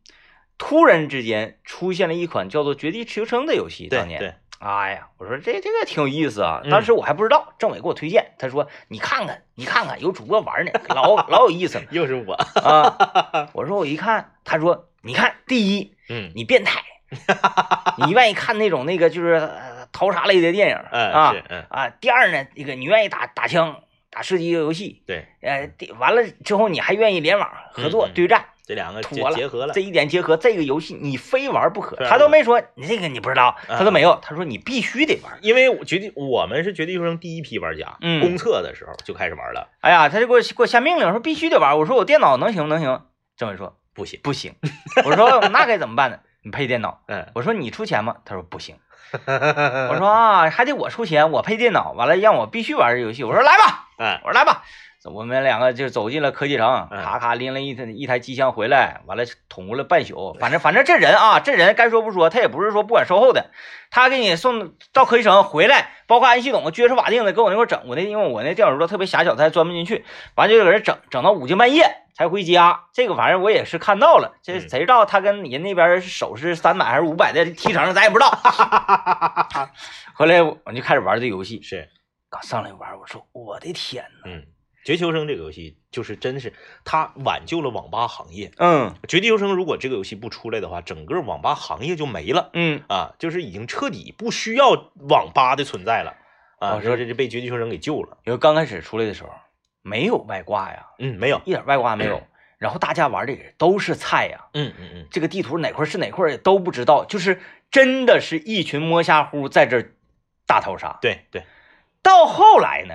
[0.59, 6.61] 突然之间出现了一款叫做《绝地求生》的游戏，当年，哎呀，我说这这个挺有意思啊！
[6.65, 13.49] 嗯当时我还不知道，政委给我推荐，他说你看看，你看看，有主播玩呢，老 老有意思了又是我，啊！
[13.53, 16.83] 我说我一看，他说你看，第一，嗯，你变态，
[18.05, 21.35] 你愿意看那种那个就是呃淘沙类的电影嗯啊
[21.69, 21.89] 啊。
[21.89, 31.97] 第二呢，这个你愿意打打枪、打射击游戏，对，呃，完了之后你还愿意联网合作对战，这两个结结合了这，一点结合，这个游戏你非玩不可。
[32.05, 35.39] 他都没说你这个你不知道，嗯他都没有，他说你必须得玩。
[35.41, 41.79] 因为我绝地我们是绝地求生第一批玩家，嗯公测的时候就开始玩了，哎呀，他就给我给我下命令说必须得玩。
[41.79, 44.55] 我说我电脑能行能行，政委说不行，不行。
[45.05, 46.19] 我说那该怎么办呢？
[46.43, 47.03] 你配电脑。
[47.07, 48.17] 嗯，我说你出钱吗？
[48.25, 48.77] 他说不行。
[49.27, 53.23] 我说啊，还得我出钱，我配电脑，完了让我必须玩这游戏。
[53.23, 54.63] 我说来吧，哎，我说来吧。
[55.05, 60.37] 我们两个就走进了科技城，嗯咔咔拎了一台一台机箱回来，完了捅咕了半宿。
[60.41, 63.51] 反正反正这人啊，这人该说不说，他也不是说不管售后的，
[63.89, 67.83] 他给你送到科技城回来，包括安系统、撅着瓦定的给我那块儿整。
[67.87, 70.05] 我那因为我那电脑桌特别狭小，他还钻不进去，
[70.35, 72.81] 完就搁这整整到五更半夜才回家。
[72.93, 78.31] 这个反正我也是看到了，这嗯谁知道他跟人那边手是三百还是五百的提成，咱也不知道。
[80.15, 81.89] 后来我就开始玩这游戏，是，
[82.29, 84.47] 刚上来玩，我说我的天呐，嗯，
[84.85, 86.53] 绝地求生这个游戏就是真是
[86.85, 88.51] 它挽救了网吧行业。
[88.59, 94.71] 嗯绝地求生如果这个游戏不出来的话，整个网吧行业就没了嗯，啊，就是已经彻底不需要
[95.09, 96.17] 网吧的存在了
[96.59, 98.19] 啊，哦说这这被绝地求生给救了。
[98.25, 99.31] 因为刚开始出来的时候
[99.83, 102.21] 没有外挂呀，嗯，没有，一点外挂没有，
[102.59, 109.93] 然后大家玩的也都是菜呀，嗯嗯嗯，这个地图哪块是哪块也都不知道，就是真的是一群摸虾乎在这
[110.45, 110.99] 大逃杀。
[111.01, 111.45] 对对，
[112.07, 112.95] 到后来呢，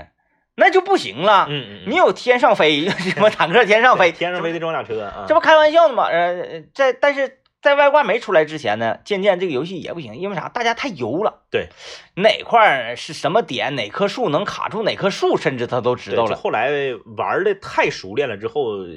[0.55, 6.05] 那就不行了，嗯嗯，你有天上飞，什么 坦克天上飞，天上飞的装甲车啊，这不开玩笑呢吗？
[6.05, 10.47] 呃，在但是在外挂没出来之前呢，渐渐这个游戏也不行，因为啥？
[10.49, 11.43] 大家太油了。
[11.51, 11.67] 对，
[12.15, 16.35] 哪块是什么点，哪棵树能卡住哪棵树，甚至他都知道了。
[16.37, 16.69] 后来
[17.17, 18.87] 玩的太熟练了之后，呃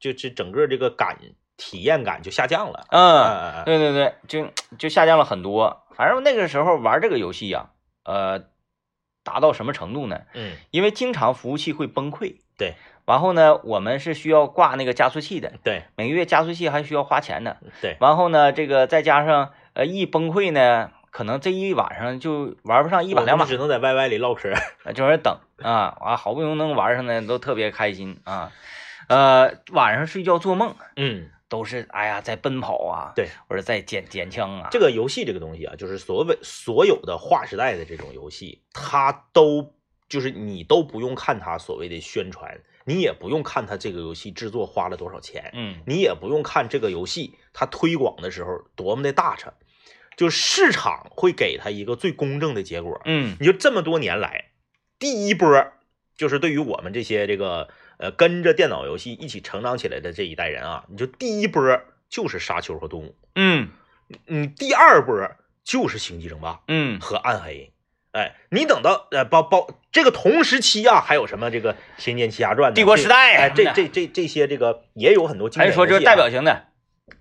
[0.00, 1.16] 就是整个这个感
[1.56, 2.84] 体验感就下降了。
[2.90, 5.84] 嗯对对对，就就下降了很多。
[5.96, 7.70] 反正那个时候玩这个游戏呀、
[8.04, 8.42] 呃，
[9.24, 10.20] 达到什么程度呢？
[10.34, 12.36] 嗯，因为经常服务器会崩溃。
[12.56, 12.74] 对。
[13.06, 17.58] 然后呢，我们是需要挂那个加速器的，对每个月加速器还需要花钱的。
[17.82, 24.54] 对，然后呢，这个再加上呃一崩溃呢，可能这一晚上就玩不上一把两把，只能在 YY 里唠嗑。
[24.94, 28.50] 就是等啊，完好不容易能玩上呢，都特别开心啊。
[29.08, 34.68] 呃，晚上睡觉做梦嗯，都是哎呀在奔跑啊，对，或者在捡捡枪啊。
[34.70, 39.74] 这个游戏这个东西啊，就是所谓所有的划时代的这种游戏，它都
[40.08, 49.52] 就是你都不用看它所谓的宣传，你也不用看它这个游戏制作花了多少钱，嗯你也不用看这个游戏它推广的时候多么的大成，
[50.16, 53.00] 就市场会给它一个最公正的结果。
[53.04, 54.50] 嗯你就这么多年来，
[54.98, 55.48] 第一波
[56.16, 63.70] 就是对于我们这些这个呃跟着电脑游戏一起成长起来的这一代人啊，你就第一波就是沙丘和动物，嗯
[64.26, 65.30] 你第二波
[65.64, 67.72] 就是星际争霸嗯和暗黑。
[68.12, 76.66] 哎，你等到呃包包这个同时期啊，还有什么这个《仙剑奇侠传》、帝国时代哎，这这这这些这个也有很多经还说这代表型的？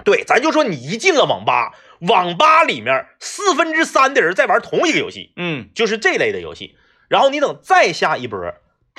[0.03, 6.77] 对，咱就说你一进了网吧，网吧里面四分之三的人在玩同一个游戏，嗯，就是这类的游戏。
[7.09, 8.53] 然后你等再下一波，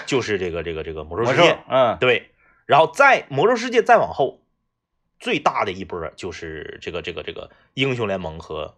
[0.07, 2.30] 就是这个这个这个魔兽世界，，嗯对，
[2.66, 4.40] 然后再魔兽世界再往后，
[5.18, 8.74] 最大的一波就是这个这个这个英雄联盟和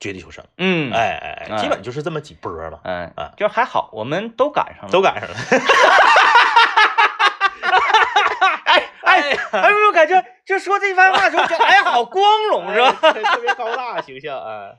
[0.00, 4.90] 绝地求生，嗯哎哎哎，哎基本就是这么几波吧，嗯啊，就还好，我们都赶上了。
[4.90, 5.36] 都赶上了。
[8.64, 10.24] 哎哎哎，有没有感觉？
[10.44, 12.96] 就说这番话的时候，哎，好光荣是吧？
[13.02, 14.72] 哎特别高大形象啊。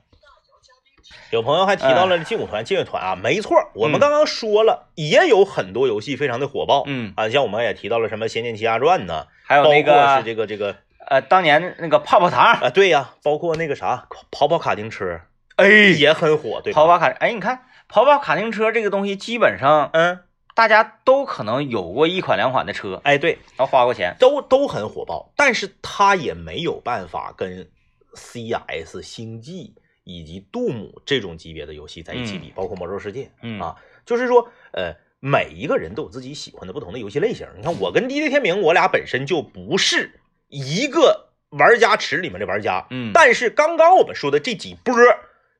[1.30, 10.76] 有朋友还提到了劲舞团、劲乐团啊，没错，我们嗯刚刚说了，也有很多游戏非常的火爆，嗯，啊，像我们也提到了什么《仙剑奇侠传》呢，还有那包括是个这个这个
[11.08, 15.20] 呃，当年那个泡泡糖，啊，对呀，包括那个啥跑跑卡丁车
[15.56, 16.80] 哎，也很火，对吧？
[16.80, 20.20] 跑跑卡，哎，你看跑跑卡丁车这个东西，基本上嗯，
[20.54, 24.16] 大家都可能有过一款两款的车，哎，对，然后花过钱。
[24.18, 27.68] 都都很火爆，但是它也没有办法跟
[28.14, 29.74] CS、星际
[30.06, 37.48] 以及杜姆这种级别的游戏在一起比，包括魔兽世界，嗯啊，就是说，呃，每一个人都有自己喜欢的不同的游戏类型。
[37.56, 44.94] 你看，我跟 DJ 天明，我俩本身就不是一个玩家池里面的玩家，嗯，但是刚刚我们说的这几波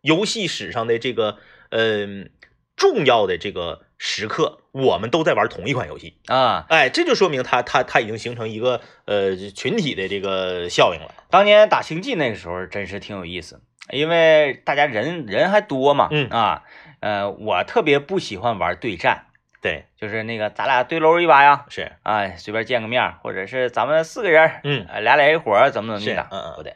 [0.02, 1.38] 游戏史上的这个，
[1.70, 2.30] 嗯、
[2.76, 6.18] 重要的这个时刻，我们都在玩同一款游戏。
[6.26, 11.12] 啊，哎，这就说明它它它已经形成一个呃群体的这个效应了。
[11.30, 16.64] 当年打星际那个时候真是挺有意思，因为大家人人还多嘛，嗯啊，
[17.00, 19.26] 呃，我特别不喜欢玩对战，
[19.62, 26.54] 对，就是那个咱俩对搂一把呀，是，哎，随便见个面，或者是咱们四个人，嗯，呃俩俩一伙儿怎么怎么地的，嗯嗯。
[26.56, 26.74] 不对，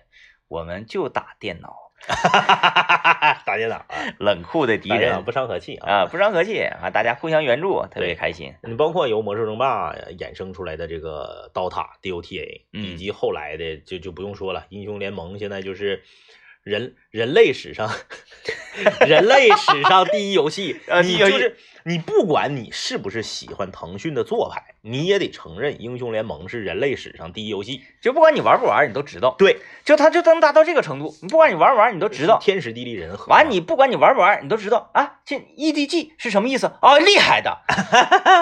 [0.48, 1.74] 我们就打电脑，
[3.44, 3.86] 打电脑啊，
[4.18, 5.90] 冷酷的敌人不伤和气啊。
[5.92, 8.54] 啊，不伤和气啊，大家互相援助，特别开心。
[8.62, 16.02] 你包括由魔兽争霸衍生出来的这个刀塔 DOTA，嗯以及后来的就就不用说了，英雄联盟现在就是
[16.64, 17.90] 人人类史上
[19.06, 20.80] 人类史上第一游戏。
[21.02, 27.82] 你就是你不管你是不是喜欢腾讯的做派，你也得承认英雄联盟是人类史上第一游戏。
[28.00, 31.16] 就不管你玩不玩，你都知道，对，就它就能达到这个程度。
[31.22, 32.38] 你不管你玩不玩，你都知道。
[32.40, 33.26] 天时地利人和。
[33.26, 35.16] 完，你不管你玩不玩，你都知道啊。
[35.24, 36.70] 这 EDG 是什么意思？
[36.82, 37.58] 哦，厉害的，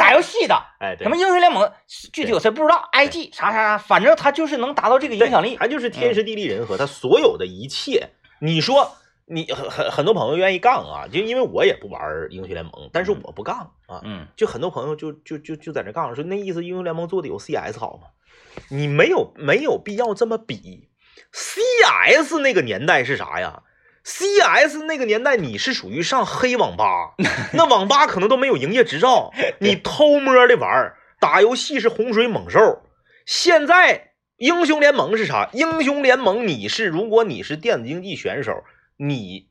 [0.01, 1.71] 打游戏的，哎，对什么英雄联盟，
[2.13, 5.57] 具体有谁不知道？IG 啥啥啥，反正它就是能达到这个影响力。
[5.59, 8.09] 它就是天时地利人和，它所有的一切，
[8.41, 8.97] 你说
[9.27, 18.09] 你很很很多朋友愿意杠啊，就因为我也不玩英雄联盟，但是我不杠啊，嗯就很多朋友就就就就在那杠说，那意思英雄联盟做的有 CS 好吗？
[18.71, 20.89] 你没有没有必要这么比
[21.33, 23.63] ，CS 那个年代是啥呀
[24.05, 27.15] ？CS 那个年代你是属于上黑网吧，
[27.53, 32.83] 那网吧可能都没有营业执照， 你偷摸的玩儿，打游戏是洪水猛兽。
[33.27, 34.08] 现在
[34.39, 35.51] 英雄联盟是啥？
[35.53, 38.63] 英雄联盟你是如果你是电子竞技选手，
[38.97, 39.49] 你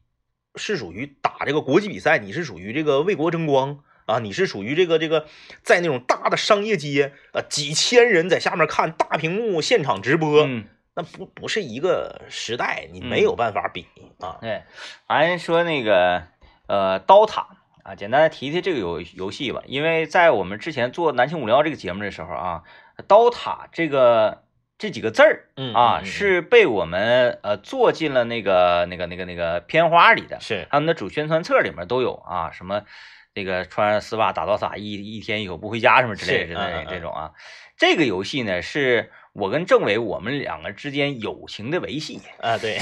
[0.56, 5.28] 是属于打这个国际比赛，你是属于这个为国争光啊，你是属于这个这个
[5.62, 10.63] 在那种大的商业街啊，几千人在下面看大屏幕现场直播，嗯，
[10.95, 13.88] 那不不是一个时代，你没有办法比
[14.21, 14.38] 啊。
[14.39, 14.63] 对，
[15.08, 16.23] 俺说那个
[16.67, 22.63] 呃刀塔啊，简单的提提这个游游戏吧，因为在我们之前做南青五聊这个节目的时候啊，
[23.06, 24.43] 刀塔这个
[24.77, 32.83] 这几个字儿嗯啊，是被我们呃做进了那个那个那个那个片花里的，是他们的主宣传册里面都有啊，什么
[33.33, 37.31] 那个穿上丝袜打到撒一一天一宿不回家什么之类的是嗯嗯嗯这种啊。
[37.75, 42.21] 这个游戏呢，是我跟政委我们两个之间友情的维系。
[42.39, 42.79] 啊，对，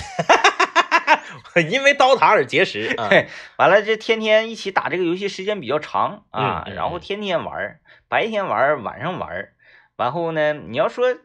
[1.69, 3.07] 因为刀塔而结识啊。
[3.11, 3.27] 对，
[3.57, 9.53] 完了这天天一起打这个游戏时间比较长啊，然后天天玩，白天玩，晚上玩儿。
[9.97, 11.15] 然后呢，你要说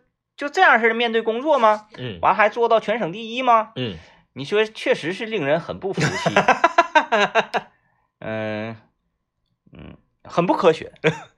[0.40, 1.88] 就这样式的面对工作吗？
[1.98, 3.72] 嗯完还做到全省第一吗？
[3.76, 3.98] 嗯，
[4.32, 6.34] 你说确实是令人很不服气。
[8.20, 8.74] 嗯
[9.70, 10.94] 嗯，很不科学，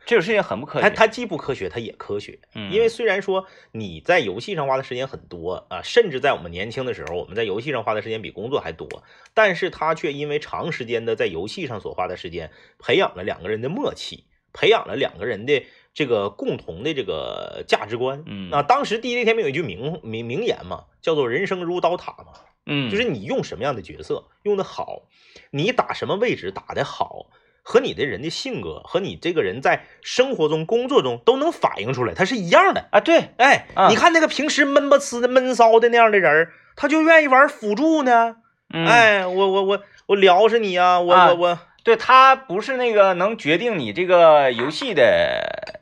[0.07, 0.89] 这种事情很不科学。
[0.89, 2.39] 它它既不科学，它也科学。
[2.55, 9.03] 嗯因为虽然说你在游戏上花的时间很多啊，甚至在我们年轻的时候，我们在游戏上花的时间比工作还多，
[9.35, 15.65] 但是他却因为长时间的在游戏上所花的时间，培养了两个人的默契，培养了两个人的
[15.95, 18.23] 这个共同的这个价值观。
[18.27, 22.33] 嗯啊，当时第一天明有一句名名名言嘛，叫做“人生如刀塔”嘛，
[22.67, 25.03] 嗯，就是你用什么样的角色用的好，
[25.51, 27.27] 你打什么位置打的好，
[27.63, 32.89] 和你的人的性格和你这个人在生活中、工作中都能反映出来，它是一样的。
[32.91, 38.37] 啊，对，哎，啊你看那个平时闷不呲的、闷骚的那样的人，他就愿意玩辅助呢。
[38.75, 45.03] 嗯，哎，我我我我撩是你呀、我、啊我我，对，他不是那个能决定你这个游戏的，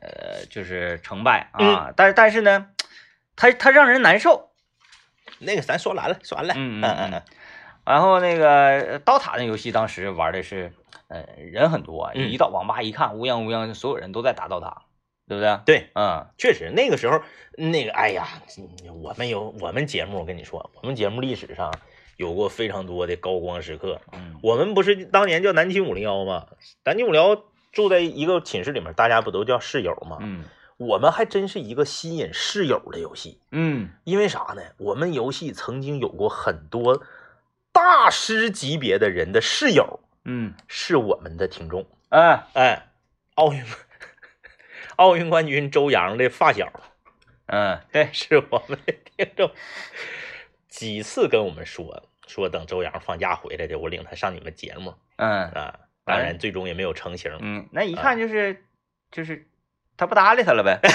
[0.49, 2.67] 就是成败啊，但是但是呢，
[3.35, 4.49] 他他让人难受，
[5.39, 6.53] 那个咱说完了，说完了。
[6.57, 7.21] 嗯嗯嗯嗯。
[7.83, 10.71] 然后那个呃刀塔那游戏当时玩的是，
[11.07, 14.83] 呃，人很多，嗯一到网吧一看，乌泱乌泱，所有人都在打刀塔，
[15.27, 15.59] 对不对？
[15.65, 17.21] 对，嗯确实那个时候，
[17.57, 18.27] 那个哎呀，
[19.01, 21.73] 我们有我们节目，我跟你说，我们节目历史上
[22.17, 23.99] 有过非常多的高光时刻。
[24.13, 26.45] 嗯我们不是当年叫南京五零幺吗？
[26.85, 30.17] 南京五零幺住在一个寝室里面，大家不都叫室友吗？
[30.21, 30.43] 嗯
[30.77, 33.39] 我们还真是一个吸引室友的游戏。
[33.51, 34.63] 嗯因为啥呢？
[34.77, 37.03] 我们游戏曾经有过很多
[37.71, 41.85] 大师级别的人的室友嗯，是我们的听众。
[42.09, 42.87] 哎哎，
[43.35, 43.63] 奥运
[44.97, 46.71] 奥运冠军周洋的发小
[47.45, 49.51] 嗯，对，是我们的听众，
[50.67, 55.79] 几次跟我们说说等周洋放假回来的，我领他上你们节目嗯啊。
[56.11, 57.31] 当然，最终也没有成型。
[57.39, 58.63] 嗯，那一看就是
[59.11, 59.47] 就是
[59.97, 60.79] 他不搭理他了呗。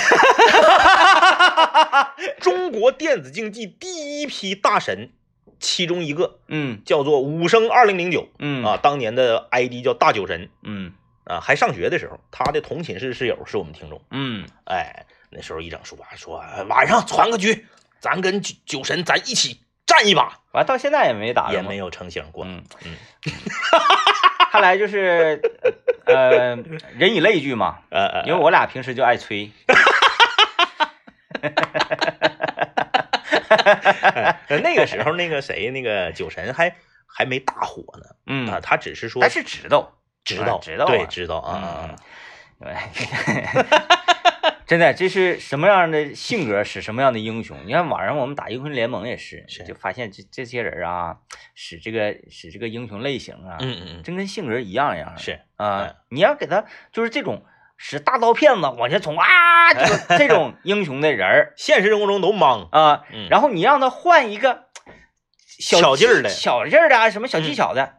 [2.40, 5.10] 中国电子竞技第一批大神，
[5.58, 10.92] 其中一个嗯叫做武生二零零九嗯啊，当年的 ID 叫大酒神嗯
[11.24, 14.00] 啊，还上学的时候，他的同寝室室友是我们听众。
[14.10, 17.66] 嗯哎，那时候一整说啊说晚上传个局，
[18.00, 22.44] 咱跟酒酒神咱一起战一把，完到现在也没打也没有成型过。
[22.44, 22.94] 嗯嗯，
[24.56, 25.38] 看来就是
[26.06, 26.56] 呃
[26.96, 27.80] 人以类聚嘛，
[28.24, 29.50] 因为我俩平时就爱吹。
[34.48, 36.74] 呃 那个时候那个谁那个酒神还
[37.06, 38.06] 还没大火呢。
[38.26, 38.48] 嗯。
[38.48, 40.88] 啊，他只是说他是知道知道啊知道啊。
[40.88, 41.94] 对知道啊
[44.66, 47.56] 真的，这是什么样的性格使什么样的英雄？
[47.66, 51.18] 你看网上我们打英雄联盟也是，是就发现这这些人啊，
[51.54, 55.18] 使这个使这个英雄类型啊，嗯嗯嗯，真跟性格一样一样的。
[55.18, 57.44] 是啊嗯，你要给他就是这种
[57.76, 64.64] 使大刀片子往前冲啊，就 这种英雄的人儿 现实生活中都莽，啊，嗯，然后你让他换一个
[65.46, 67.94] 小劲儿的小劲儿的啊，什么小技嗯巧的，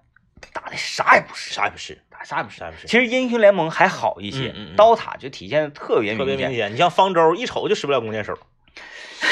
[0.54, 2.58] 打的啥也不是，啥也不是，打啥也不是。
[2.58, 6.20] 啥也不是，其实英雄联盟还好一些，嗯嗯嗯刀塔就体现的特别明显。
[6.20, 6.74] 特别明显。
[6.74, 8.38] 你像方舟，一瞅就使不了弓箭手，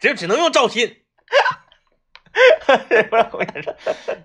[0.00, 0.98] 只只能用赵信。
[2.64, 3.74] 不是我跟你说，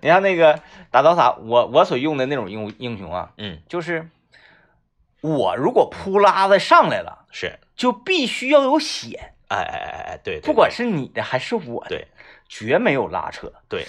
[0.00, 0.60] 你看那个
[0.90, 4.08] 打刀塔，我我所用的那种英英雄啊，嗯，就是
[5.20, 12.06] 我如果扑拉子上来了，是，就必须要有血，哎哎哎哎，对，对不管是你的还是我的，对
[12.48, 13.86] 绝没有拉扯，对，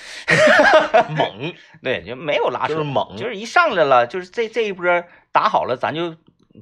[1.15, 4.85] 猛，对，就没有拉扯，就是猛就是一上来了，就是这这一波
[5.31, 6.15] 打好了，咱就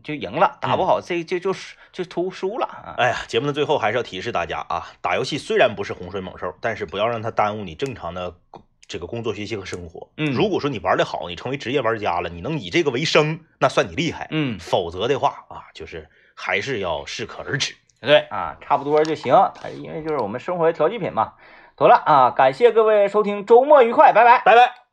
[0.03, 1.53] 就赢了，打不好这就就
[1.91, 2.93] 就图输了啊。
[2.97, 8.35] 哎呀，节目的最后还是要提示大家啊，打游戏虽然不是洪水猛兽，但是不要让它耽误你正常的
[8.87, 10.07] 这个工作、学习和生活。
[10.17, 14.27] 嗯如果说你玩的好，你成为职业玩家了，你能以这个为生，那算你厉害。
[14.29, 17.75] 嗯，否则的话啊，就是还是要适可而止。
[17.99, 19.33] 对啊，差不多就行。
[19.55, 21.33] 它因为就是我们生活的调剂品嘛。
[21.77, 24.41] 妥了啊，感谢各位收听，周末愉快，拜拜。
[24.43, 24.86] 拜拜。